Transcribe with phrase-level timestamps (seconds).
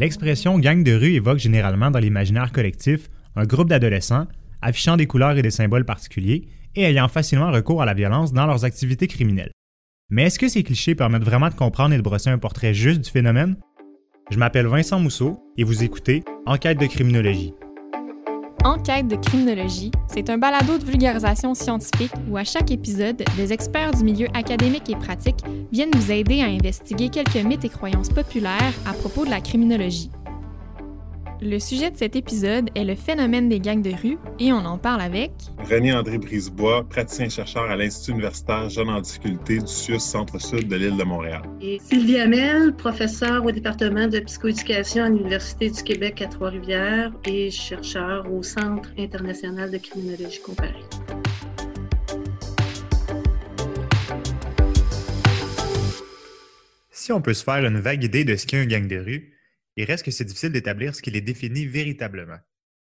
[0.00, 4.26] L'expression gang de rue évoque généralement dans l'imaginaire collectif un groupe d'adolescents
[4.62, 8.46] affichant des couleurs et des symboles particuliers et ayant facilement recours à la violence dans
[8.46, 9.52] leurs activités criminelles.
[10.08, 13.02] Mais est-ce que ces clichés permettent vraiment de comprendre et de brosser un portrait juste
[13.02, 13.56] du phénomène?
[14.30, 17.52] Je m'appelle Vincent Mousseau et vous écoutez Enquête de criminologie.
[18.64, 23.92] Enquête de criminologie, c'est un balado de vulgarisation scientifique où à chaque épisode, des experts
[23.92, 28.74] du milieu académique et pratique viennent nous aider à investiguer quelques mythes et croyances populaires
[28.86, 30.10] à propos de la criminologie.
[31.42, 34.76] Le sujet de cet épisode est le phénomène des gangs de rue et on en
[34.76, 35.32] parle avec
[35.70, 41.02] René-André Brisebois, praticien-chercheur à l'Institut universitaire Jeunes en difficulté du CIUS Centre-Sud de l'île de
[41.02, 41.40] Montréal.
[41.62, 47.50] Et Sylvie Hamel, professeure au département de psychoéducation à l'Université du Québec à Trois-Rivières et
[47.50, 50.84] chercheur au Centre international de criminologie comparée.
[56.90, 59.39] Si on peut se faire une vague idée de ce qu'est un gang de rue,
[59.80, 62.38] il reste que c'est difficile d'établir ce qui les définit véritablement.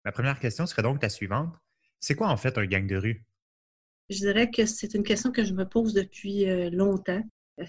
[0.05, 1.55] Ma première question serait donc la suivante.
[1.99, 3.25] C'est quoi en fait un gang de rue?
[4.09, 7.23] Je dirais que c'est une question que je me pose depuis euh, longtemps.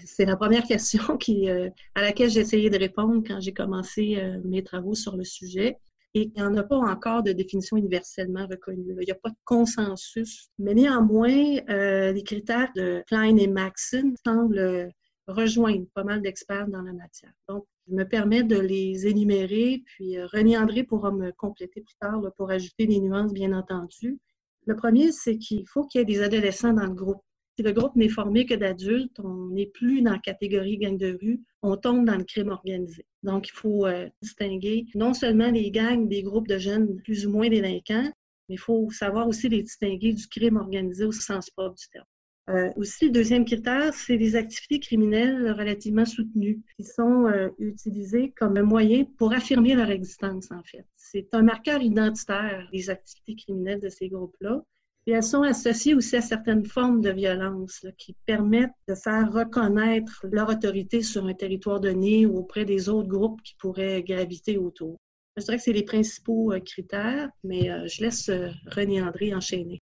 [0.04, 4.16] C'est la première question qui, euh, à laquelle j'ai essayé de répondre quand j'ai commencé
[4.16, 5.78] euh, mes travaux sur le sujet.
[6.14, 8.96] Et il n'y en a pas encore de définition universellement reconnue.
[9.00, 10.50] Il n'y a pas de consensus.
[10.58, 14.92] Mais néanmoins, les critères de Klein et Maxon semblent
[15.26, 17.32] rejoindre pas mal d'experts dans la matière.
[17.48, 21.96] Donc, je me permets de les énumérer, puis euh, René André pourra me compléter plus
[22.00, 24.18] tard pour ajouter des nuances, bien entendu.
[24.66, 27.22] Le premier, c'est qu'il faut qu'il y ait des adolescents dans le groupe.
[27.56, 31.18] Si le groupe n'est formé que d'adultes, on n'est plus dans la catégorie gang de
[31.20, 33.04] rue, on tombe dans le crime organisé.
[33.22, 37.30] Donc, il faut euh, distinguer non seulement les gangs des groupes de jeunes plus ou
[37.30, 38.10] moins délinquants,
[38.48, 42.06] mais il faut savoir aussi les distinguer du crime organisé au sens propre du terme.
[42.50, 48.32] Euh, aussi, le deuxième critère, c'est les activités criminelles relativement soutenues qui sont euh, utilisées
[48.36, 50.84] comme un moyen pour affirmer leur existence, en fait.
[50.96, 54.60] C'est un marqueur identitaire des activités criminelles de ces groupes-là.
[55.06, 60.26] Et elles sont associées aussi à certaines formes de violence qui permettent de faire reconnaître
[60.30, 64.98] leur autorité sur un territoire donné ou auprès des autres groupes qui pourraient graviter autour.
[65.36, 68.30] Je dirais que c'est les principaux euh, critères, mais je laisse
[68.66, 69.80] René André enchaîner.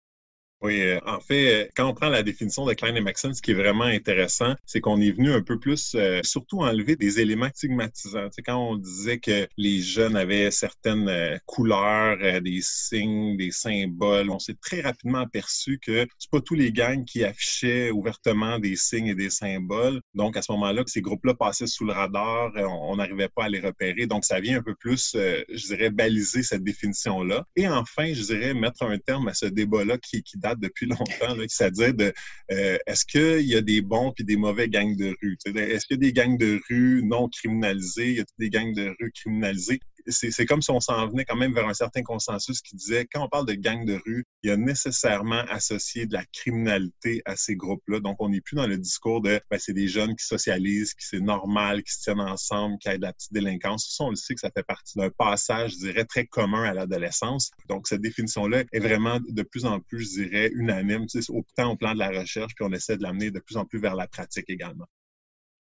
[0.60, 3.40] Oui, euh, en fait, euh, quand on prend la définition de Klein et Maxon, ce
[3.40, 7.20] qui est vraiment intéressant, c'est qu'on est venu un peu plus, euh, surtout enlever des
[7.20, 8.28] éléments stigmatisants.
[8.30, 14.40] Tu quand on disait que les jeunes avaient certaines couleurs, des signes, des symboles, on
[14.40, 19.08] s'est très rapidement aperçu que c'est pas tous les gangs qui affichaient ouvertement des signes
[19.08, 20.00] et des symboles.
[20.14, 23.60] Donc, à ce moment-là, ces groupes-là passaient sous le radar, on n'arrivait pas à les
[23.60, 24.06] repérer.
[24.06, 27.44] Donc, ça vient un peu plus, je dirais, baliser cette définition-là.
[27.54, 31.94] Et enfin, je dirais, mettre un terme à ce débat-là qui, qui depuis longtemps, c'est-à-dire
[31.94, 32.12] de
[32.50, 35.38] euh, est-ce qu'il y a des bons et des mauvais gangs de rue?
[35.44, 38.14] Est-ce qu'il y a des gangs de rue non criminalisés?
[38.14, 39.80] Y a des gangs de rue criminalisés?
[40.08, 43.24] C'est comme si on s'en venait quand même vers un certain consensus qui disait, quand
[43.24, 47.36] on parle de gang de rue, il y a nécessairement associé de la criminalité à
[47.36, 48.00] ces groupes-là.
[48.00, 51.06] Donc, on n'est plus dans le discours de, ben, c'est des jeunes qui socialisent, qui
[51.06, 53.94] c'est normal, qui se tiennent ensemble, qui aient de la petite délinquance.
[53.96, 56.74] Ça, on le sait que ça fait partie d'un passage, je dirais, très commun à
[56.74, 57.50] l'adolescence.
[57.68, 61.72] Donc, cette définition-là est vraiment de plus en plus, je dirais, unanime, tu sais, autant
[61.72, 63.94] au plan de la recherche, puis on essaie de l'amener de plus en plus vers
[63.94, 64.86] la pratique également.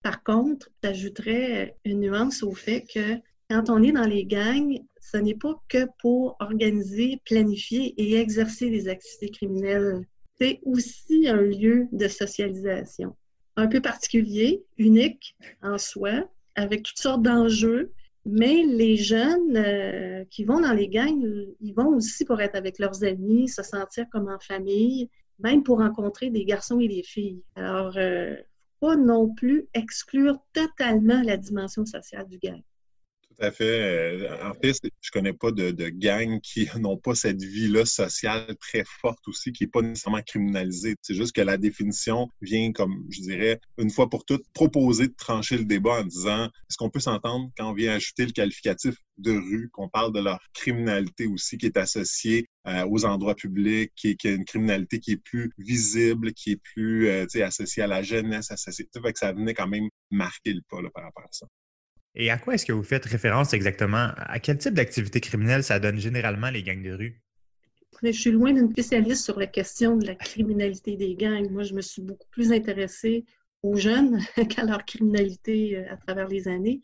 [0.03, 3.21] Par contre, j'ajouterais une nuance au fait que
[3.53, 8.71] quand on est dans les gangs, ce n'est pas que pour organiser, planifier et exercer
[8.71, 10.07] des activités criminelles.
[10.41, 13.15] C'est aussi un lieu de socialisation.
[13.57, 17.93] Un peu particulier, unique en soi, avec toutes sortes d'enjeux.
[18.25, 21.23] Mais les jeunes euh, qui vont dans les gangs,
[21.61, 25.79] ils vont aussi pour être avec leurs amis, se sentir comme en famille, même pour
[25.79, 27.43] rencontrer des garçons et des filles.
[27.57, 28.37] Alors, euh,
[28.81, 32.63] pas non plus exclure totalement la dimension sociale du gang.
[33.43, 33.65] À fait.
[33.65, 38.85] Euh, en fait, je connais pas de, gangs qui n'ont pas cette vie-là sociale très
[39.01, 40.95] forte aussi, qui n'est pas nécessairement criminalisée.
[41.03, 45.15] C'est juste que la définition vient, comme je dirais, une fois pour toutes, proposer de
[45.15, 48.95] trancher le débat en disant est-ce qu'on peut s'entendre quand on vient ajouter le qualificatif
[49.19, 53.93] de rue, qu'on parle de leur criminalité aussi qui est associée euh, aux endroits publics,
[53.97, 58.03] qui, a une criminalité qui est plus visible, qui est plus euh, associée à la
[58.05, 58.89] jeunesse, associée.
[59.03, 61.49] Fait que ça venait quand même marquer le pas par rapport à ça.
[62.15, 64.11] Et à quoi est-ce que vous faites référence exactement?
[64.17, 67.21] À quel type d'activité criminelle ça donne généralement les gangs de rue?
[68.03, 71.49] Je suis loin d'une spécialiste sur la question de la criminalité des gangs.
[71.51, 73.25] Moi, je me suis beaucoup plus intéressée
[73.63, 74.19] aux jeunes
[74.49, 76.81] qu'à leur criminalité euh, à travers les années.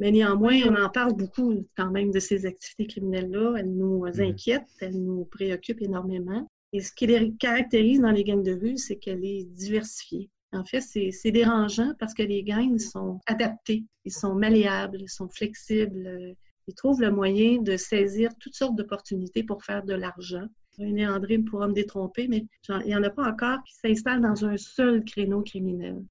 [0.00, 3.56] Mais néanmoins, on en parle beaucoup quand même de ces activités criminelles-là.
[3.58, 4.20] Elles nous mmh.
[4.20, 6.50] inquiètent, elles nous préoccupent énormément.
[6.72, 10.30] Et ce qui les caractérise dans les gangs de rue, c'est qu'elle est diversifiée.
[10.54, 15.28] En fait, c'est dérangeant parce que les gangs sont adaptés, ils sont malléables, ils sont
[15.28, 16.32] flexibles, euh,
[16.66, 20.46] ils trouvent le moyen de saisir toutes sortes d'opportunités pour faire de l'argent.
[20.78, 24.44] René André pourra me détromper, mais il n'y en a pas encore qui s'installent dans
[24.44, 26.02] un seul créneau criminel.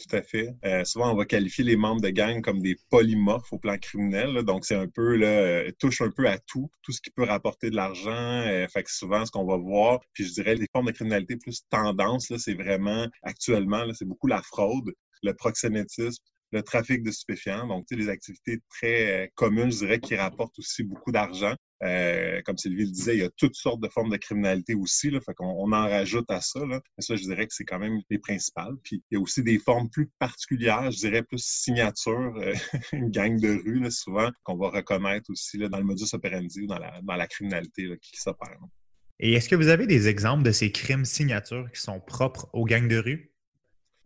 [0.00, 0.54] Tout à fait.
[0.64, 4.42] Euh, souvent, on va qualifier les membres de gang comme des polymorphes au plan criminel.
[4.44, 7.24] Donc, c'est un peu, là, euh, touche un peu à tout, tout ce qui peut
[7.24, 8.10] rapporter de l'argent.
[8.10, 11.36] Euh, fait que souvent, ce qu'on va voir, puis je dirais les formes de criminalité
[11.36, 14.90] plus tendance, c'est vraiment actuellement, c'est beaucoup la fraude,
[15.22, 16.22] le proxénétisme,
[16.52, 20.82] le trafic de stupéfiants, donc les activités très euh, communes, je dirais, qui rapportent aussi
[20.82, 21.54] beaucoup d'argent.
[21.82, 25.10] Euh, comme Sylvie le disait, il y a toutes sortes de formes de criminalité aussi,
[25.10, 26.60] là, fait qu'on on en rajoute à ça.
[26.60, 26.80] Là.
[26.96, 28.74] Mais ça, je dirais que c'est quand même les principales.
[28.84, 32.54] Puis il y a aussi des formes plus particulières, je dirais plus signature, euh,
[32.92, 36.66] une gang de rue, là, souvent, qu'on va reconnaître aussi dans le modus operandi ou
[36.66, 38.58] dans la, criminalité là, qui, qui s'opère.
[39.18, 42.64] Et est-ce que vous avez des exemples de ces crimes signatures qui sont propres aux
[42.64, 43.29] gangs de rue?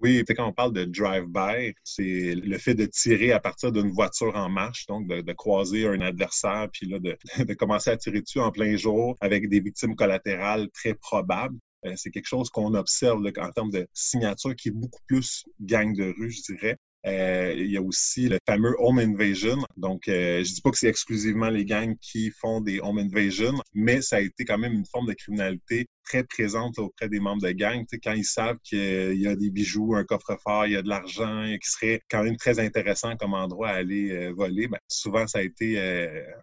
[0.00, 4.34] Oui, quand on parle de drive-by, c'est le fait de tirer à partir d'une voiture
[4.36, 8.40] en marche, donc de, croiser un adversaire, puis là, de, de, commencer à tirer dessus
[8.40, 11.56] en plein jour avec des victimes collatérales très probables.
[11.86, 15.94] Euh, c'est quelque chose qu'on observe en termes de signature qui est beaucoup plus gang
[15.94, 16.76] de rue, je dirais.
[17.06, 19.58] Euh, il y a aussi le fameux home invasion.
[19.76, 23.60] Donc, euh, je dis pas que c'est exclusivement les gangs qui font des home invasions,
[23.74, 27.42] mais ça a été quand même une forme de criminalité très présente auprès des membres
[27.42, 27.84] de gangs.
[28.02, 31.44] quand ils savent qu'il y a des bijoux, un coffre-fort, il y a de l'argent,
[31.62, 35.38] qui serait quand même très intéressant comme endroit à aller euh, voler, ben, souvent ça
[35.38, 35.64] a été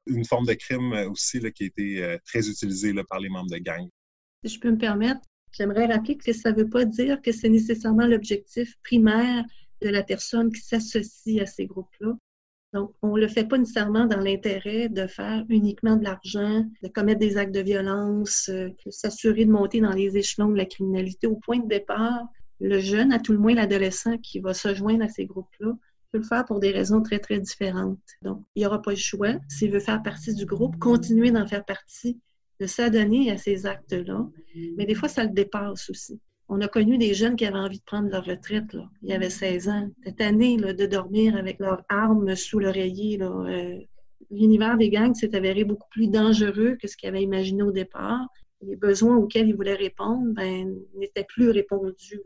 [0.07, 3.89] une forme de crime aussi qui a été très utilisée par les membres de gangs.
[4.43, 5.21] Si je peux me permettre,
[5.51, 9.45] j'aimerais rappeler que ça ne veut pas dire que c'est nécessairement l'objectif primaire
[9.81, 12.15] de la personne qui s'associe à ces groupes-là.
[12.73, 16.87] Donc, on ne le fait pas nécessairement dans l'intérêt de faire uniquement de l'argent, de
[16.87, 20.65] commettre des actes de violence, euh, de s'assurer de monter dans les échelons de la
[20.65, 21.27] criminalité.
[21.27, 22.21] Au point de départ,
[22.61, 25.73] le jeune, à tout le moins l'adolescent qui va se joindre à ces groupes-là,
[26.11, 27.99] peut le faire pour des raisons très, très différentes.
[28.21, 31.47] Donc, il n'y aura pas le choix, s'il veut faire partie du groupe, continuer d'en
[31.47, 32.19] faire partie,
[32.61, 34.29] de s'adonner à ces actes-là.
[34.77, 37.79] Mais des fois, ça le dépasse aussi on a connu des jeunes qui avaient envie
[37.79, 38.73] de prendre leur retraite.
[38.73, 38.83] Là.
[39.03, 39.89] Ils avaient 16 ans.
[40.03, 43.17] Cette année de dormir avec leurs armes sous l'oreiller.
[43.21, 43.79] Euh,
[44.29, 48.27] l'univers des gangs s'est avéré beaucoup plus dangereux que ce qu'ils avaient imaginé au départ.
[48.61, 52.21] Les besoins auxquels ils voulaient répondre ben, n'étaient plus répondus.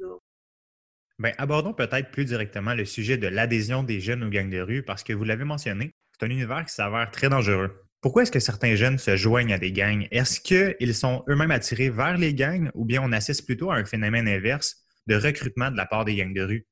[1.19, 4.81] Ben, abordons peut-être plus directement le sujet de l'adhésion des jeunes aux gangs de rue
[4.81, 7.84] parce que vous l'avez mentionné, c'est un univers qui s'avère très dangereux.
[8.05, 10.07] Pourquoi est-ce que certains jeunes se joignent à des gangs?
[10.11, 13.83] Est-ce qu'ils sont eux-mêmes attirés vers les gangs ou bien on assiste plutôt à un
[13.83, 16.67] phénomène inverse de recrutement de la part des gangs de rue?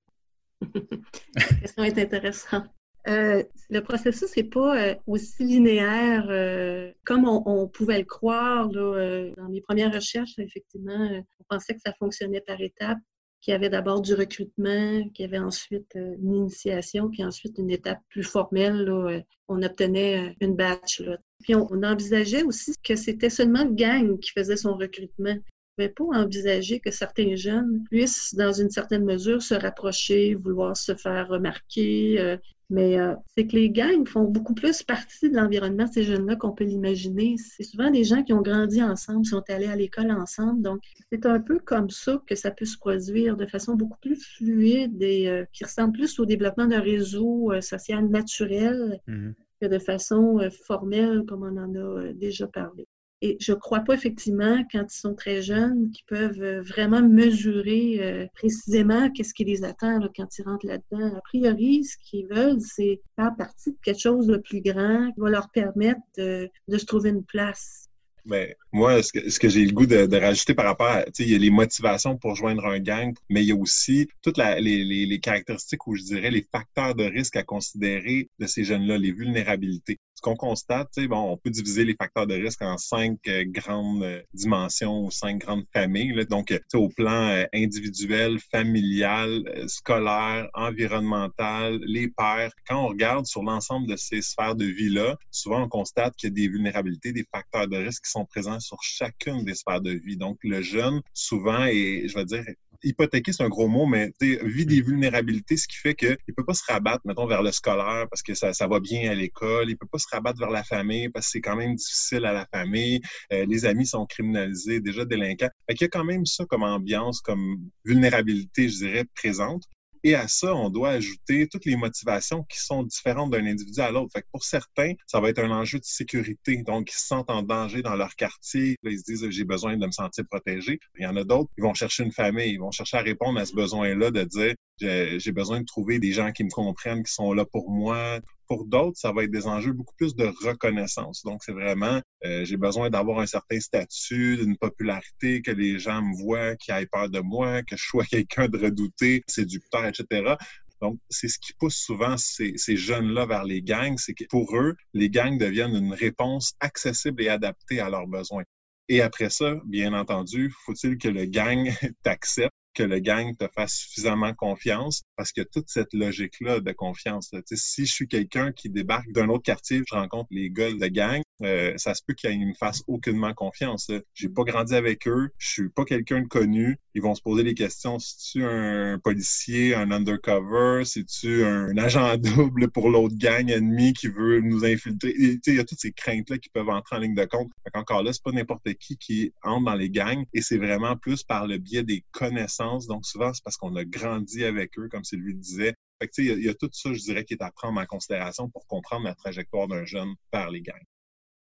[1.35, 2.65] La question est intéressante.
[3.07, 8.69] Euh, le processus n'est pas euh, aussi linéaire euh, comme on, pouvait le croire.
[8.69, 12.99] dans mes premières recherches, effectivement, on pensait que ça fonctionnait par étapes
[13.43, 17.99] qui avait d'abord du recrutement, qui avait ensuite euh, une initiation, puis ensuite une étape
[18.09, 18.89] plus formelle.
[18.89, 19.19] Euh,
[19.49, 21.03] on obtenait euh, une batch.
[21.41, 25.35] Puis on, envisageait aussi que c'était seulement le gang qui faisait son recrutement.
[25.77, 30.35] On ne pouvait pas envisager que certains jeunes puissent, dans une certaine mesure, se rapprocher,
[30.35, 32.37] vouloir se faire remarquer,
[32.73, 36.35] mais euh, c'est que les gangs font beaucoup plus partie de l'environnement de ces jeunes-là
[36.37, 37.35] qu'on peut l'imaginer.
[37.37, 40.63] C'est souvent des gens qui ont grandi ensemble, sont allés à l'école ensemble.
[40.63, 40.81] Donc,
[41.11, 44.99] c'est un peu comme ça que ça peut se produire de façon beaucoup plus fluide
[45.03, 49.33] et euh, qui ressemble plus au développement d'un réseau euh, social naturel mm-hmm.
[49.61, 52.87] que de façon formelle, comme on en a déjà parlé.
[53.25, 57.01] Et je ne crois pas effectivement, quand ils sont très jeunes, qu'ils peuvent euh, vraiment
[57.01, 61.15] mesurer euh, précisément qu'est-ce qui les attend quand ils rentrent là-dedans.
[61.15, 65.21] A priori, ce qu'ils veulent, c'est faire partie de quelque chose de plus grand qui
[65.21, 67.87] va leur permettre de, se trouver une place.
[68.25, 71.35] Mais ben, moi, ce que, j'ai le goût de, rajouter par rapport à, il y
[71.35, 75.19] a les motivations pour joindre un gang, mais il y a aussi toutes les, les,
[75.21, 79.97] caractéristiques ou je dirais les facteurs de risque à considérer de ces jeunes-là, les vulnérabilités
[80.23, 84.21] qu'on constate, bon, on peut diviser les facteurs de risque en cinq euh, grandes euh,
[84.33, 86.25] dimensions ou cinq grandes familles.
[86.29, 92.51] Donc, euh, au plan individuel, familial, scolaire, environnemental, les pairs.
[92.67, 96.31] Quand on regarde sur l'ensemble de ces sphères de vie-là, souvent on constate qu'il y
[96.31, 99.91] a des vulnérabilités, des facteurs de risque qui sont présents sur chacune des sphères de
[99.91, 100.17] vie.
[100.17, 102.45] Donc, le jeune, souvent, est, je vais dire,
[102.83, 106.45] hypothéquer, c'est un gros mot, mais vit des vulnérabilités, ce qui fait qu'il ne peut
[106.45, 109.65] pas se rabattre, mettons, vers le scolaire parce que ça, va bien à l'école.
[109.67, 112.25] Il ne peut pas se rabattre vers la famille parce que c'est quand même difficile
[112.25, 113.01] à la famille.
[113.31, 115.49] Euh, les amis sont criminalisés, déjà délinquants.
[115.69, 119.63] Fait il y a quand même ça comme ambiance, comme vulnérabilité, je dirais, présente.
[120.05, 123.89] Et à ça, on doit ajouter toutes les motivations qui sont différentes d'un individu à
[123.89, 124.11] l'autre.
[124.13, 126.57] Fait pour certains, ça va être un enjeu de sécurité.
[126.63, 128.75] Donc, ils se sentent en danger dans leur quartier.
[128.83, 130.79] ils se disent, j'ai besoin de me sentir protégé.
[130.99, 132.51] Il y en a d'autres, ils vont chercher une famille.
[132.51, 136.11] Ils vont chercher à répondre à ce besoin-là de dire, j'ai besoin de trouver des
[136.11, 138.19] gens qui me comprennent, qui sont là pour moi.
[138.47, 141.23] Pour d'autres, ça va être des enjeux beaucoup plus de reconnaissance.
[141.23, 146.01] Donc, c'est vraiment, euh, j'ai besoin d'avoir un certain statut, d'une popularité, que les gens
[146.01, 150.35] me voient, qu'ils aient peur de moi, que je sois quelqu'un de redouté, séducteur, etc.
[150.81, 154.55] Donc, c'est ce qui pousse souvent ces, ces jeunes-là vers les gangs, c'est que pour
[154.57, 158.43] eux, les gangs deviennent une réponse accessible et adaptée à leurs besoins.
[158.89, 161.71] Et après ça, bien entendu, faut-il que le gang
[162.03, 162.53] t'accepte?
[162.73, 167.85] Que le gang te fasse suffisamment confiance parce que toute cette logique-là de confiance, si
[167.85, 171.73] je suis quelqu'un qui débarque d'un autre quartier, je rencontre les gars de gang, euh,
[171.77, 173.91] ça se peut qu'ils ne me fassent aucunement confiance.
[174.13, 176.77] J'ai pas grandi avec eux, je suis pas quelqu'un de connu.
[176.95, 177.99] Ils vont se poser des questions.
[177.99, 183.93] Si tu un policier, un undercover, si tu un agent double pour l'autre gang ennemi
[183.93, 185.13] qui veut nous infiltrer?
[185.17, 187.51] Il y a toutes ces craintes-là qui peuvent entrer en ligne de compte.
[187.73, 191.23] Encore là, c'est pas n'importe qui qui entre dans les gangs et c'est vraiment plus
[191.23, 192.87] par le biais des connaissances.
[192.87, 195.73] Donc souvent, c'est parce qu'on a grandi avec eux, comme Sylvie disait.
[196.17, 197.85] il, y a, il y a tout ça, je dirais, qui est à prendre en
[197.85, 200.85] considération pour comprendre la trajectoire d'un jeune par les gangs.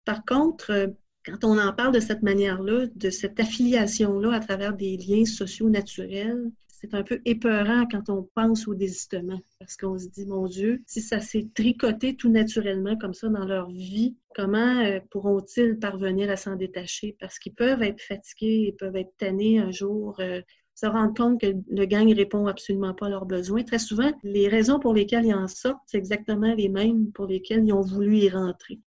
[0.04, 0.88] Par contre, euh,
[1.28, 5.68] quand on en parle de cette manière-là, de cette affiliation-là à travers des liens sociaux
[5.68, 10.46] naturels, c'est un peu épeurant quand on pense au désistement, parce qu'on se dit, mon
[10.46, 15.76] Dieu, si ça s'est tricoté tout naturellement comme ça dans leur vie, comment euh, pourront-ils
[15.78, 17.16] parvenir à s'en détacher?
[17.18, 20.40] Parce qu'ils peuvent être fatigués, ils peuvent être tannés un jour, euh,
[20.76, 23.64] se rendre compte que le gang ne répond absolument pas à leurs besoins.
[23.64, 27.64] Très souvent, les raisons pour lesquelles ils en sortent, c'est exactement les mêmes pour lesquelles
[27.66, 28.78] ils ont voulu y rentrer.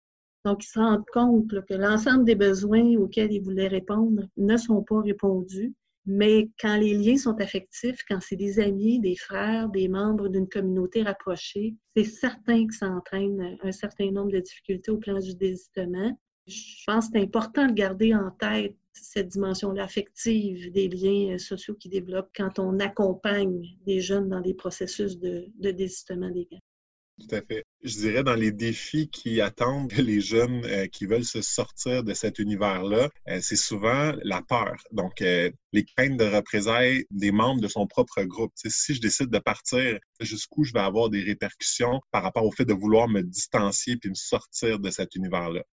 [0.46, 4.84] Donc, ils se rendent compte que l'ensemble des besoins auxquels ils voulaient répondre ne sont
[4.84, 5.74] pas répondus.
[6.08, 10.50] Mais quand les liens sont affectifs, quand c'est des amis, des frères, des membres d'une
[10.50, 15.36] communauté rapprochée, c'est certain que ça entraîne un certain nombre de difficultés au plan du
[15.36, 16.18] désistement.
[16.48, 21.76] Je pense que c'est important de garder en tête cette dimension-là affective des liens sociaux
[21.76, 26.60] qui développent quand on accompagne des jeunes dans des processus de, de désistement des gangs.
[27.28, 27.56] Tout.
[27.84, 32.14] Je dirais dans les défis qui attendent les jeunes euh, qui veulent se sortir de
[32.14, 34.76] cet univers-là, euh, c'est souvent la peur.
[34.92, 38.52] Donc, euh, les craintes de représailles des membres de son propre groupe.
[38.56, 42.66] si je décide de partir, jusqu'où je vais avoir des répercussions par rapport au fait
[42.66, 45.64] de vouloir me distancier puis me sortir de cet univers-là?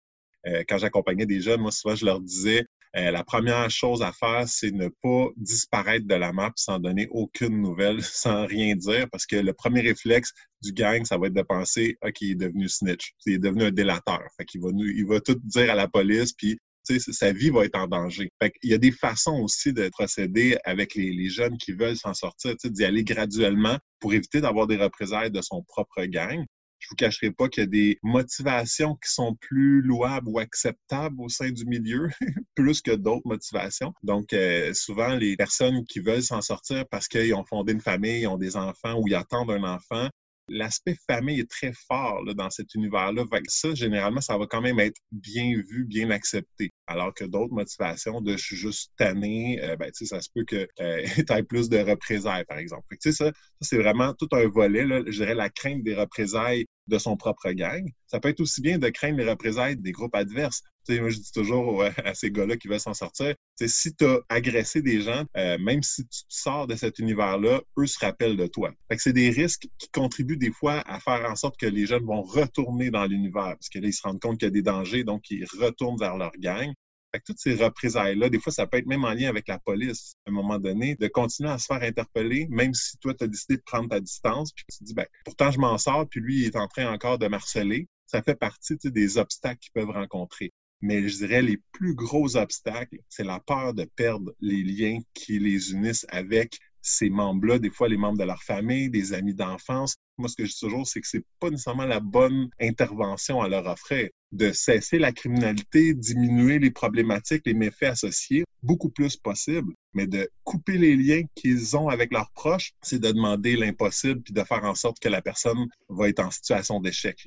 [0.67, 2.65] quand j'accompagnais des jeunes, moi, souvent, je leur disais,
[2.97, 7.07] euh, la première chose à faire, c'est ne pas disparaître de la map sans donner
[7.11, 11.35] aucune nouvelle, sans rien dire, parce que le premier réflexe du gang, ça va être
[11.35, 14.23] de penser, OK, il est devenu snitch, il est devenu un délateur.
[14.37, 17.79] Fait qu'il va, il va tout dire à la police, puis sa vie va être
[17.79, 18.31] en danger.
[18.41, 21.97] Fait il y a des façons aussi de procéder avec les, les jeunes qui veulent
[21.97, 26.45] s'en sortir, d'y aller graduellement pour éviter d'avoir des représailles de son propre gang
[26.79, 31.21] je vous cacherai pas qu'il y a des motivations qui sont plus louables ou acceptables
[31.21, 32.09] au sein du milieu,
[32.55, 33.93] plus que d'autres motivations.
[34.03, 38.23] Donc, euh, souvent, les personnes qui veulent s'en sortir parce qu'ils ont fondé une famille,
[38.23, 40.09] ils ont des enfants ou ils attendent un enfant,
[40.49, 43.25] l'aspect famille est très fort là, dans cet univers-là.
[43.49, 46.73] Ça, généralement, ça va quand même être bien vu, bien accepté.
[46.87, 50.69] Alors que d'autres motivations de je suis juste tanné, euh, ben, ça se peut que
[50.81, 52.97] euh, tu plus de représailles, par exemple.
[53.01, 57.17] ça c'est vraiment tout un volet, là, je dirais la crainte des représailles de son
[57.17, 57.89] propre gang.
[58.07, 60.63] Ça peut être aussi bien de craindre les représailles des groupes adverses.
[60.85, 63.35] sais, moi, je dis toujours à ces gars-là qui veulent s'en sortir,
[63.67, 67.87] si tu as agressé des gens, euh, même si tu sors de cet univers-là, eux
[67.87, 68.73] se rappellent de toi.
[68.97, 72.23] c'est des risques qui contribuent des fois à faire en sorte que les jeunes vont
[72.23, 75.05] retourner dans l'univers, parce que là, ils se rendent compte qu'il y a des dangers,
[75.05, 76.73] donc ils retournent vers leur gang.
[77.13, 80.17] Fait toutes ces représailles-là, des fois, ça peut être même en lien avec la police,
[80.27, 83.27] à un moment donné, de continuer à se faire interpeller, même si toi, tu as
[83.27, 86.21] décidé de prendre ta distance, puis tu te dis, ben, pourtant, je m'en sors, puis
[86.21, 87.89] lui, il est en train encore de marceler.
[88.07, 90.53] Ça fait partie des obstacles qu'ils peuvent rencontrer.
[90.81, 95.39] Mais je dirais les plus gros obstacles, c'est la peur de perdre les liens qui
[95.39, 99.97] les unissent avec ces membres-là, des fois les membres de leur famille, des amis d'enfance.
[100.19, 103.49] Moi, ce que je dis toujours, c'est que c'est pas nécessairement la bonne intervention à
[103.49, 104.09] leur offrir.
[104.33, 109.73] De cesser la criminalité, diminuer les problématiques, les méfaits associés, beaucoup plus possible.
[109.95, 114.35] Mais de couper les liens qu'ils ont avec leurs proches, c'est de demander l'impossible puis
[114.35, 117.27] de faire en sorte que la personne va être en situation d'échec.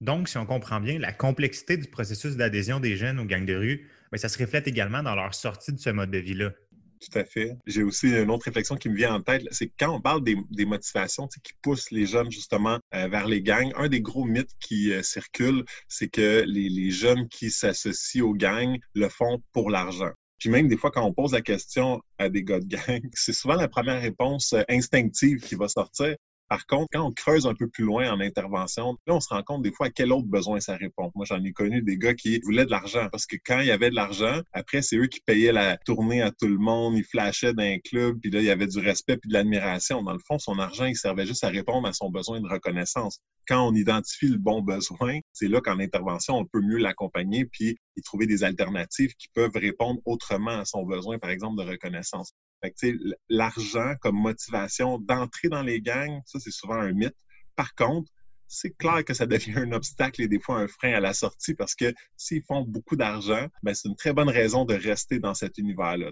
[0.00, 3.56] Donc, si on comprend bien, la complexité du processus d'adhésion des jeunes aux gangs de
[3.56, 6.52] rue, ben, ça se reflète également dans leur sortie de ce mode de vie-là.
[7.00, 7.56] Tout à fait.
[7.66, 10.64] J'ai aussi une autre réflexion qui me vient en tête, c'est quand on parle des,
[10.64, 14.92] motivations qui poussent les jeunes justement euh, vers les gangs, un des gros mythes qui
[14.92, 20.10] euh, circule, c'est que les, jeunes qui s'associent aux gangs le font pour l'argent.
[20.38, 23.32] Puis même des fois, quand on pose la question à des gars de gang, c'est
[23.32, 26.16] souvent la première réponse euh, instinctive qui va sortir.
[26.48, 29.42] Par contre, quand on creuse un peu plus loin en intervention, là, on se rend
[29.42, 31.12] compte des fois à quel autre besoin ça répond.
[31.14, 33.70] Moi, j'en ai connu des gars qui voulaient de l'argent parce que quand il y
[33.70, 37.04] avait de l'argent, après, c'est eux qui payaient la tournée à tout le monde, ils
[37.04, 40.02] flashaient dans un club, puis là, il y avait du respect puis de l'admiration.
[40.02, 43.20] Dans le fond, son argent, il servait juste à répondre à son besoin de reconnaissance.
[43.48, 47.78] Quand on identifie le bon besoin, c'est là qu'en intervention, on peut mieux l'accompagner puis
[47.96, 52.34] y trouver des alternatives qui peuvent répondre autrement à son besoin, par exemple, de reconnaissance.
[53.30, 57.16] L'argent comme motivation d'entrer dans les gangs, ça, c'est souvent un mythe.
[57.56, 58.10] Par contre,
[58.48, 61.54] c'est clair que ça devient un obstacle et des fois un frein à la sortie
[61.54, 65.34] parce que s'ils font beaucoup d'argent, ben, c'est une très bonne raison de rester dans
[65.34, 66.10] cet univers-là.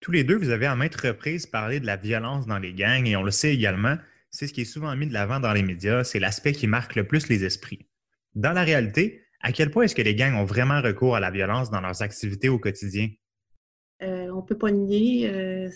[0.00, 3.06] Tous les deux, vous avez à maintes reprises parlé de la violence dans les gangs
[3.06, 3.96] et on le sait également,
[4.30, 6.94] c'est ce qui est souvent mis de l'avant dans les médias, c'est l'aspect qui marque
[6.94, 7.86] le plus les esprits.
[8.34, 11.30] Dans la réalité, à quel point est-ce que les gangs ont vraiment recours à la
[11.30, 13.08] violence dans leurs activités au quotidien?
[14.02, 15.68] Euh, on ne peut pas nier, euh,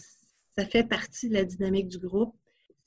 [0.56, 2.34] ça fait partie de la dynamique du groupe.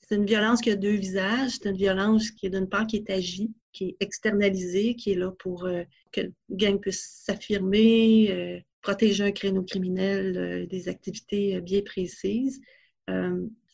[0.00, 1.50] C'est une violence qui a deux visages.
[1.50, 5.16] C'est une violence qui est d'une part qui est agie, qui est externalisée, qui est
[5.16, 5.82] là pour euh,
[6.12, 12.60] que le gang puisse s'affirmer, protéger un créneau criminel des activités bien précises.
[13.06, 13.12] je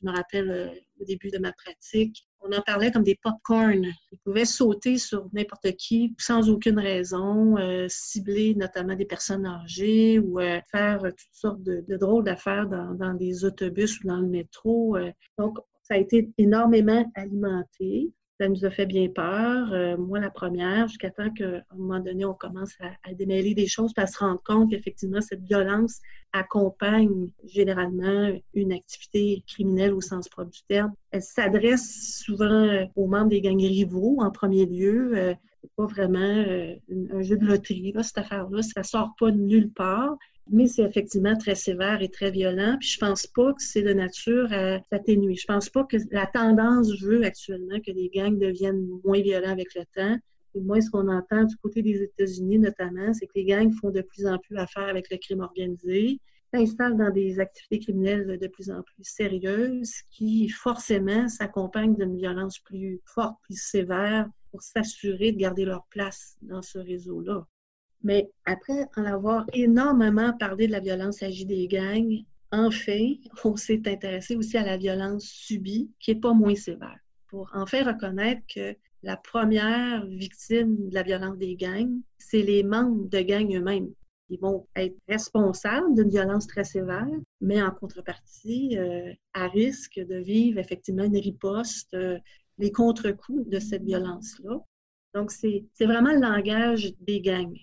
[0.02, 3.86] me rappelle au début de ma pratique, on en parlait comme des pop-corn.
[4.12, 10.18] Ils pouvaient sauter sur n'importe qui sans aucune raison, euh, cibler notamment des personnes âgées
[10.18, 14.96] ou euh, faire toutes sortes de, drôles d'affaires dans, des autobus ou dans le métro.
[14.96, 15.10] Euh.
[15.38, 18.10] donc, ça a été énormément alimenté.
[18.44, 19.72] Ça nous a fait bien peur.
[19.72, 23.66] Euh, moi, la première, jusqu'à temps qu'à un moment donné, on commence à, démêler des
[23.66, 26.02] choses, et à se rendre compte qu'effectivement, cette violence
[26.34, 30.92] accompagne généralement une activité criminelle au sens propre du terme.
[31.10, 35.16] Elle s'adresse souvent euh, aux membres des gangs rivaux en premier lieu.
[35.16, 35.34] Euh,
[35.64, 38.62] c'est pas vraiment un jeu de loterie, là, cette affaire-là.
[38.62, 40.16] Ça sort pas de nulle part
[40.50, 42.76] mais c'est effectivement très sévère et très violent.
[42.78, 45.34] Puis je pense pas que c'est de nature à s'atténuer.
[45.34, 49.74] Je pense pas que la tendance veut actuellement que les gangs deviennent moins violents avec
[49.74, 50.18] le temps.
[50.54, 53.90] Et moi, ce qu'on entend du côté des États-Unis notamment, c'est que les gangs font
[53.90, 56.20] de plus en plus affaire avec le crime organisé,
[56.52, 62.60] s'installent dans des activités criminelles de plus en plus sérieuses qui forcément s'accompagnent d'une violence
[62.60, 67.44] plus forte, plus sévère pour s'assurer de garder leur place dans ce réseau-là.
[68.04, 73.82] Mais après en avoir énormément parlé de la violence agie des gangs, enfin, on s'est
[73.84, 78.76] intéressé aussi à la violence subie, qui n'est pas moins sévère, pour enfin reconnaître que
[79.02, 83.90] la première victime de la violence des gangs, c'est les membres de gangs eux-mêmes.
[84.30, 87.08] Ils vont être responsables d'une violence très sévère,
[87.40, 92.18] mais en contrepartie, euh, à risque de vivre effectivement une riposte, euh,
[92.58, 94.58] les contre-coups de cette violence-là.
[95.14, 97.56] Donc, c'est vraiment le langage des gangs.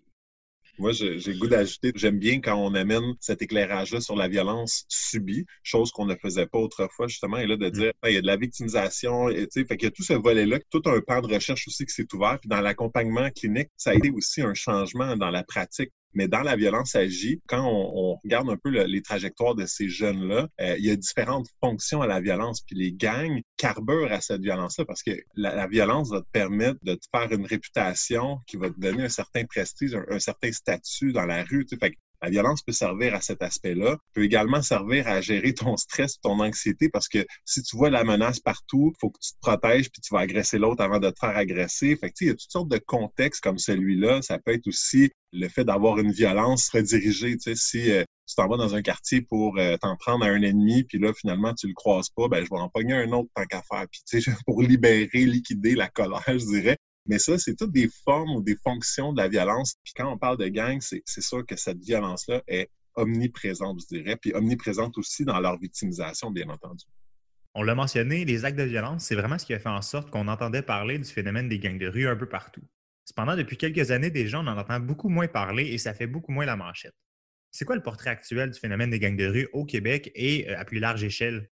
[0.77, 4.85] Moi, j'ai le goût d'ajouter, j'aime bien quand on amène cet éclairage-là sur la violence
[4.87, 7.71] subie, chose qu'on ne faisait pas autrefois, justement, et là, de mm.
[7.71, 10.59] dire, il y a de la victimisation, et, fait qu'il y a tout ce volet-là,
[10.69, 13.93] tout un pan de recherche aussi qui s'est ouvert, puis dans l'accompagnement clinique, ça a
[13.93, 18.49] été aussi un changement dans la pratique mais dans la violence agie, quand on, regarde
[18.49, 22.19] un peu les trajectoires de ces jeunes-là, euh, il y a différentes fonctions à la
[22.19, 22.61] violence.
[22.61, 26.95] Puis les gangs carburent à cette violence-là parce que la, violence va te permettre de
[26.95, 31.25] te faire une réputation qui va te donner un certain prestige, un, certain statut dans
[31.25, 31.65] la rue.
[31.79, 36.19] Fait la violence peut servir à cet aspect-là, peut également servir à gérer ton stress,
[36.21, 39.89] ton anxiété, parce que si tu vois la menace partout, faut que tu te protèges
[39.89, 41.95] puis tu vas agresser l'autre avant de te faire agresser.
[41.95, 44.21] Fait que, il y a toutes sortes de contextes comme celui-là.
[44.21, 47.37] Ça peut être aussi le fait d'avoir une violence redirigée.
[47.37, 50.29] Tu sais, si euh, tu t'en vas dans un quartier pour euh, t'en prendre à
[50.29, 53.11] un ennemi, puis là, finalement, tu le croises pas, ben, je vais en pogner un
[53.11, 53.85] autre tant qu'à faire.
[53.91, 56.77] Puis, tu sais, pour libérer, liquider la colère, je dirais.
[57.05, 59.75] Mais ça, c'est toutes des formes ou des fonctions de la violence.
[59.83, 64.17] Puis quand on parle de gang, c'est sûr que cette violence-là est omniprésente, je dirais,
[64.17, 66.85] puis omniprésente aussi dans leur victimisation, bien entendu.
[67.53, 70.09] On l'a mentionné, les actes de violence, c'est vraiment ce qui a fait en sorte
[70.09, 72.61] qu'on entendait parler du phénomène des gangs de rue un peu partout.
[73.03, 76.31] Cependant, depuis quelques années déjà, on en entend beaucoup moins parler et ça fait beaucoup
[76.31, 76.95] moins la manchette.
[77.51, 80.57] C'est quoi le portrait actuel du phénomène des gangs de rue au Québec et euh,
[80.57, 81.49] à plus large échelle?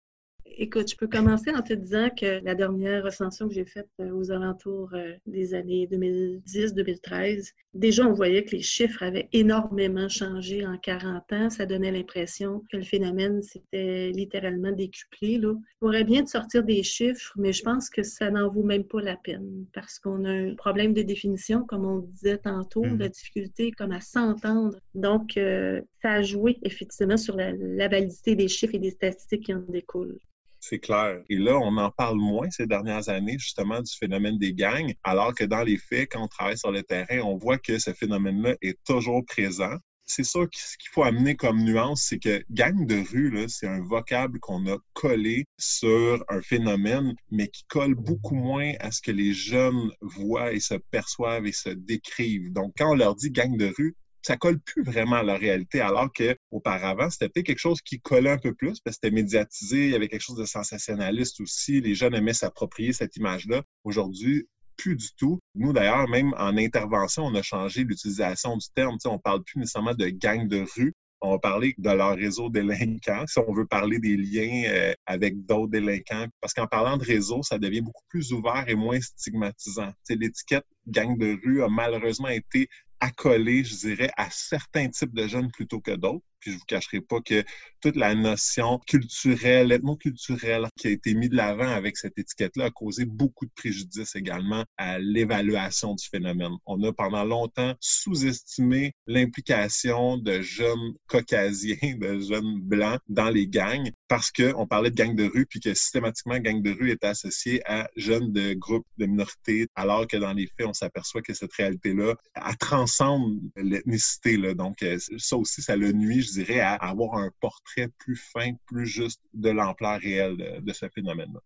[0.56, 4.12] Écoute, je peux commencer en te disant que la dernière recension que j'ai faite euh,
[4.12, 10.66] aux alentours euh, des années 2010-2013, déjà on voyait que les chiffres avaient énormément changé
[10.66, 11.50] en 40 ans.
[11.50, 15.40] Ça donnait l'impression que le phénomène s'était littéralement décuplé.
[15.40, 15.54] Là.
[15.54, 18.84] Je pourrais bien te sortir des chiffres, mais je pense que ça n'en vaut même
[18.84, 23.00] pas la peine parce qu'on a un problème de définition, comme on disait tantôt, mmh.
[23.00, 24.78] la difficulté comme à s'entendre.
[24.94, 29.46] Donc, euh, ça a joué effectivement sur la, la validité des chiffres et des statistiques
[29.46, 30.20] qui en découlent.
[30.66, 31.22] C'est clair.
[31.28, 35.36] Et là, on en parle moins ces dernières années, justement, du phénomène des gangs, alors
[35.36, 38.56] que dans les faits, quand on travaille sur le terrain, on voit que ce phénomène-là
[38.62, 39.76] est toujours présent.
[40.06, 43.82] c'est sûr ce qu'il faut amener comme nuance, c'est que gang de rue, c'est un
[43.82, 49.12] vocable qu'on a collé sur un phénomène, mais qui colle beaucoup moins à ce que
[49.12, 52.54] les jeunes voient et se perçoivent et se décrivent.
[52.54, 55.82] Donc, quand on leur dit gang de rue, ça colle plus vraiment à la réalité,
[55.82, 59.12] alors que auparavant, c'était peut-être quelque chose qui collait un peu plus, parce que c'était
[59.12, 63.64] médiatisé, il y avait quelque chose de sensationnaliste aussi, les jeunes aimaient s'approprier cette image-là.
[63.84, 65.40] Aujourd'hui, plus du tout.
[65.56, 68.98] Nous, d'ailleurs, même en intervention, on a changé l'utilisation du terme.
[69.06, 70.94] on ne parle plus nécessairement de gang de rue.
[71.22, 75.46] On va parler de leur réseau délinquant, si on veut parler des liens euh, avec
[75.46, 76.28] d'autres délinquants.
[76.42, 79.94] Parce qu'en parlant de réseau, ça devient beaucoup plus ouvert et moins stigmatisant.
[80.10, 82.68] L'étiquette gang de rue a malheureusement été
[83.04, 86.26] accolée, je dirais, à certains types de jeunes plutôt que d'autres.
[86.44, 87.42] Puis je vous cacherai pas que
[87.80, 92.70] toute la notion culturelle, ethno-culturelle qui a été mise de l'avant avec cette étiquette-là a
[92.70, 96.52] causé beaucoup de préjudice également à l'évaluation du phénomène.
[96.66, 103.90] On a pendant longtemps sous-estimé l'implication de jeunes caucasiens, de jeunes blancs dans les gangs
[104.10, 107.62] parce qu'on parlait de gangs de rue puis que systématiquement gang de rue était associé
[107.66, 111.54] à jeunes de groupes de minorités alors que dans les faits on s'aperçoit que cette
[111.54, 112.16] réalité-là
[112.60, 114.38] transcende l'ethnicité.
[114.56, 118.86] Donc euh, ça aussi ça le nuit, dirais, à avoir un portrait plus fin, plus
[118.86, 121.40] juste de l'ampleur réelle de, ce phénomène-là.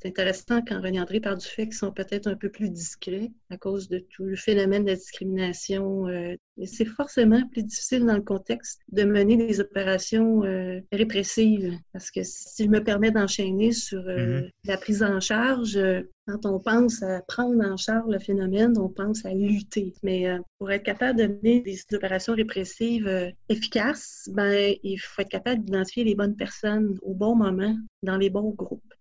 [0.00, 3.30] C'est intéressant quand René André parle du fait qu'ils sont peut-être un peu plus discrets
[3.50, 6.08] à cause de tout le phénomène de la discrimination.
[6.08, 11.76] Euh, c'est forcément plus difficile dans le contexte de mener des opérations euh, répressives.
[11.92, 14.50] Parce que si je me permets d'enchaîner sur euh, mm-hmm.
[14.64, 15.78] la prise en charge,
[16.26, 19.92] quand on pense à prendre en charge le phénomène, on pense à lutter.
[20.02, 25.62] Mais pour être capable de mener des opérations répressives efficaces, ben, il faut être capable
[25.62, 28.94] d'identifier les bonnes personnes au bon moment, dans les bons groupes.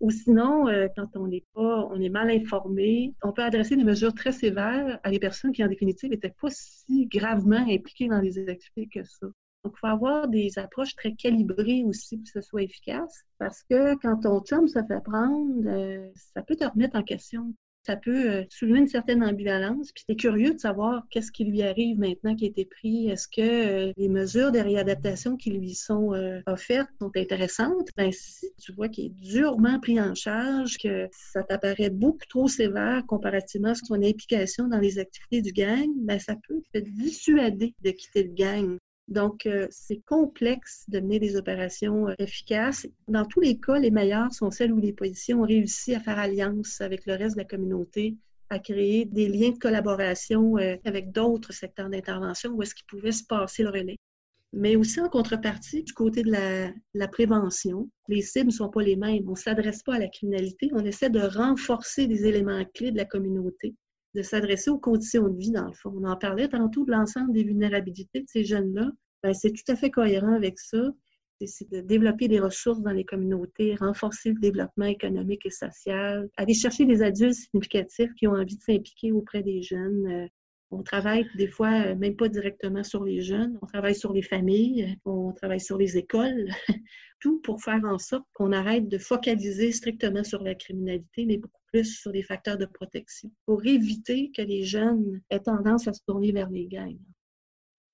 [0.00, 3.84] Ou sinon, euh, quand on n'est pas, on est mal informé, on peut adresser des
[3.84, 8.20] mesures très sévères à des personnes qui, en définitive, n'étaient pas si gravement impliquées dans
[8.20, 9.26] les activités que ça.
[9.64, 13.62] Donc, il faut avoir des approches très calibrées aussi pour que ce soit efficace, parce
[13.62, 17.54] que quand ton chum se fait prendre, euh, ça peut te remettre en question
[17.84, 19.92] ça peut euh, soulever une certaine ambivalence.
[19.92, 23.08] Puis tu curieux de savoir qu'est-ce qui lui arrive maintenant qui a été pris.
[23.08, 27.88] Est-ce que euh, les mesures de réadaptation qui lui sont euh, offertes sont intéressantes?
[27.96, 32.48] Ben, si tu vois qu'il est durement pris en charge, que ça t'apparaît beaucoup trop
[32.48, 37.74] sévère comparativement à son implication dans les activités du gang, ben, ça peut te dissuader
[37.82, 38.78] de quitter le gang.
[39.08, 42.86] Donc, euh, c'est complexe de mener des opérations euh, efficaces.
[43.06, 46.18] Dans tous les cas, les meilleures sont celles où les policiers ont réussi à faire
[46.18, 48.16] alliance avec le reste de la communauté,
[48.48, 53.12] à créer des liens de collaboration euh, avec d'autres secteurs d'intervention où est-ce qu'ils pouvaient
[53.12, 53.96] se passer le relais.
[54.54, 58.82] Mais aussi en contrepartie, du côté de la, la prévention, les cibles ne sont pas
[58.82, 59.28] les mêmes.
[59.28, 62.96] On ne s'adresse pas à la criminalité, on essaie de renforcer des éléments clés de
[62.96, 63.74] la communauté
[64.14, 65.92] de s'adresser aux conditions de vie, dans le fond.
[65.96, 68.90] On en parlait tantôt de l'ensemble des vulnérabilités de ces jeunes-là.
[69.22, 70.90] Ben, c'est tout à fait cohérent avec ça.
[71.46, 76.54] C'est de développer des ressources dans les communautés, renforcer le développement économique et social, aller
[76.54, 80.06] chercher des adultes significatifs qui ont envie de s'impliquer auprès des jeunes.
[80.06, 80.26] Euh,
[80.70, 84.22] on travaille des fois euh, même pas directement sur les jeunes, on travaille sur les
[84.22, 86.48] familles, on travaille sur les écoles,
[87.20, 91.60] tout pour faire en sorte qu'on arrête de focaliser strictement sur la criminalité, mais beaucoup
[91.74, 96.00] plus sur des facteurs de protection, pour éviter que les jeunes aient tendance à se
[96.06, 97.00] tourner vers les gangs.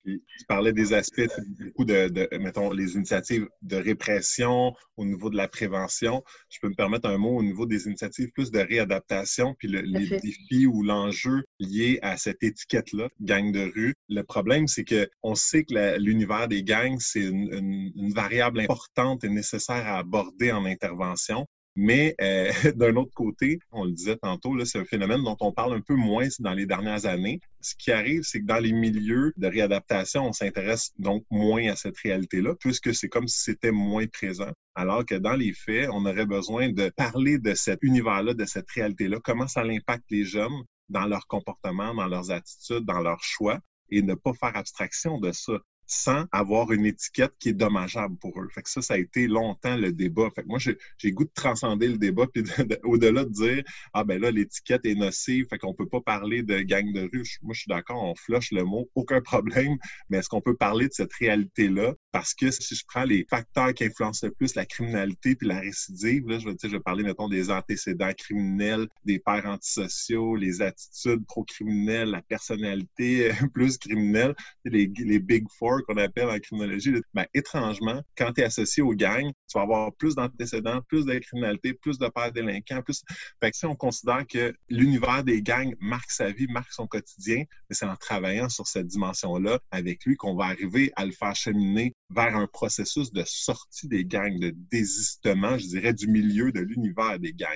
[0.04, 5.48] tu parlais des aspects, beaucoup de, mettons, les initiatives de répression au niveau de la
[5.48, 6.22] prévention.
[6.50, 9.80] Je peux me permettre un mot au niveau des initiatives plus de réadaptation, puis le,
[9.80, 13.94] les défis ou l'enjeu lié à cette étiquette-là, gang de rue.
[14.10, 19.24] Le problème, c'est que on sait que l'univers des gangs, c'est une, une variable importante
[19.24, 21.46] et nécessaire à aborder en intervention.
[21.82, 25.72] Mais euh, d'un autre côté, on le disait tantôt, c'est un phénomène dont on parle
[25.72, 27.40] un peu moins dans les dernières années.
[27.62, 31.76] Ce qui arrive, c'est que dans les milieux de réadaptation, on s'intéresse donc moins à
[31.76, 34.50] cette réalité-là, puisque c'est comme si c'était moins présent.
[34.74, 38.70] Alors que dans les faits, on aurait besoin de parler de cet univers-là, de cette
[38.70, 43.58] réalité-là, comment ça impacte les jeunes dans leur comportement, dans leurs attitudes, dans leurs choix,
[43.88, 45.54] et ne pas faire abstraction de ça
[45.90, 48.48] sans avoir une étiquette qui est dommageable pour eux.
[48.55, 50.29] Fait que ça, ça a été longtemps le débat.
[50.35, 52.44] Fait que moi, j'ai goût de transcender le débat, puis
[52.85, 56.61] au-delà de dire Ah ben là, l'étiquette est nocive, fait qu'on peut pas parler de
[56.61, 57.24] gang de rue.
[57.42, 59.76] Moi, je suis d'accord, on flush le mot, aucun problème,
[60.09, 61.94] mais est-ce qu'on peut parler de cette réalité-là?
[62.12, 65.60] Parce que si je prends les facteurs qui influencent le plus la criminalité puis la
[65.60, 70.60] récidive, là, je, vais, je vais parler, mettons, des antécédents criminels, des pères antisociaux, les
[70.60, 76.94] attitudes pro-criminelles, la personnalité plus criminelle, les, les Big Four qu'on appelle en criminologie.
[77.14, 81.16] Ben, étrangement, quand tu es associé aux gangs, tu vas avoir plus d'antécédents, plus de
[81.18, 83.02] criminalité, plus de pères délinquants, plus.
[83.40, 87.44] Fait que si on considère que l'univers des gangs marque sa vie, marque son quotidien,
[87.70, 91.94] c'est en travaillant sur cette dimension-là avec lui qu'on va arriver à le faire cheminer
[92.10, 97.18] vers un processus de sortie des gangs, de désistement, je dirais, du milieu de l'univers
[97.18, 97.48] des gangs.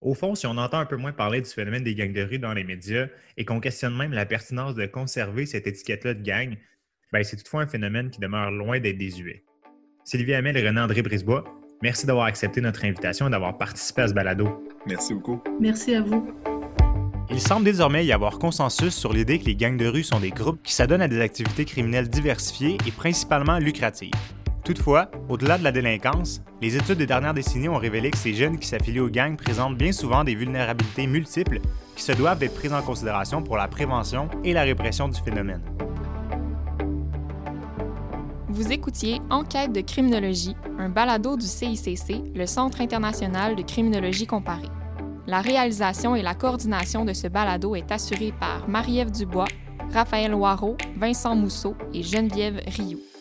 [0.00, 2.38] Au fond, si on entend un peu moins parler du phénomène des gangs de rue
[2.38, 6.56] dans les médias et qu'on questionne même la pertinence de conserver cette étiquette-là de gang,
[7.12, 9.44] ben c'est toutefois un phénomène qui demeure loin d'être désuet.
[10.04, 11.44] Sylvie Hamel et René-André Brisebois,
[11.82, 14.66] merci d'avoir accepté notre invitation et d'avoir participé à ce balado.
[14.86, 15.40] Merci beaucoup.
[15.60, 16.26] Merci à vous.
[17.32, 20.30] Il semble désormais y avoir consensus sur l'idée que les gangs de rue sont des
[20.30, 24.12] groupes qui s'adonnent à des activités criminelles diversifiées et principalement lucratives.
[24.66, 28.58] Toutefois, au-delà de la délinquance, les études des dernières décennies ont révélé que ces jeunes
[28.58, 31.60] qui s'affilient aux gangs présentent bien souvent des vulnérabilités multiples
[31.96, 35.62] qui se doivent d'être prises en considération pour la prévention et la répression du phénomène.
[38.50, 44.68] Vous écoutiez Enquête de criminologie, un balado du CICC, le Centre international de criminologie comparée.
[45.26, 49.46] La réalisation et la coordination de ce balado est assurée par Marie-Ève Dubois,
[49.92, 53.11] Raphaël Loireau, Vincent Mousseau et Geneviève Rioux.